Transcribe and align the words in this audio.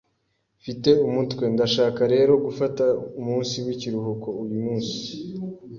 Mfite 0.59 0.89
umutwe, 1.07 1.43
ndashaka 1.53 2.01
rero 2.13 2.33
gufata 2.45 2.83
umunsi 3.21 3.55
w'ikiruhuko 3.65 4.27
uyu 4.41 4.57
munsi. 4.63 4.93